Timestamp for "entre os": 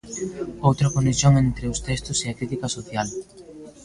1.45-1.79